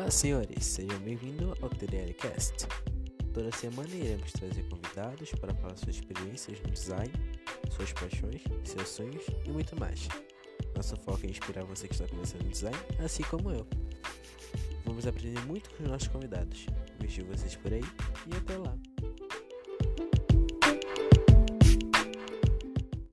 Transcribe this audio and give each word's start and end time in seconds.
Olá, 0.00 0.10
senhores, 0.10 0.64
sejam 0.64 0.98
bem-vindos 1.00 1.62
ao 1.62 1.68
TDLcast. 1.68 2.66
Toda 3.34 3.52
semana 3.52 3.94
iremos 3.94 4.32
trazer 4.32 4.66
convidados 4.66 5.30
para 5.32 5.54
falar 5.56 5.76
suas 5.76 5.96
experiências 5.96 6.58
no 6.62 6.70
design, 6.70 7.12
suas 7.70 7.92
paixões, 7.92 8.40
seus 8.64 8.88
sonhos 8.88 9.22
e 9.44 9.50
muito 9.50 9.78
mais. 9.78 10.08
Nosso 10.74 10.96
foco 10.96 11.26
é 11.26 11.28
inspirar 11.28 11.64
você 11.64 11.86
que 11.86 11.92
está 11.92 12.08
começando 12.08 12.44
no 12.44 12.48
design, 12.48 12.78
assim 13.04 13.22
como 13.24 13.52
eu. 13.52 13.66
Vamos 14.86 15.06
aprender 15.06 15.38
muito 15.44 15.68
com 15.68 15.82
os 15.82 15.90
nossos 15.90 16.08
convidados. 16.08 16.64
Vejo 16.98 17.26
vocês 17.26 17.54
por 17.56 17.70
aí 17.70 17.84
e 18.26 18.36
até 18.38 18.56
lá. 18.56 18.69